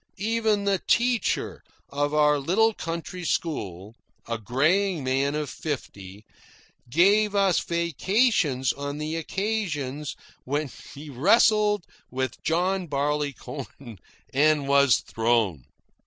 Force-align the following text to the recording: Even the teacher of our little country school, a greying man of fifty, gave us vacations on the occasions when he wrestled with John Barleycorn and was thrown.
Even 0.17 0.63
the 0.63 0.79
teacher 0.87 1.61
of 1.91 2.11
our 2.11 2.39
little 2.39 2.73
country 2.73 3.23
school, 3.23 3.93
a 4.27 4.39
greying 4.39 5.03
man 5.03 5.35
of 5.35 5.47
fifty, 5.47 6.25
gave 6.89 7.35
us 7.35 7.59
vacations 7.63 8.73
on 8.73 8.97
the 8.97 9.15
occasions 9.15 10.15
when 10.43 10.71
he 10.95 11.11
wrestled 11.11 11.85
with 12.09 12.41
John 12.41 12.87
Barleycorn 12.87 13.99
and 14.33 14.67
was 14.67 15.01
thrown. 15.01 15.65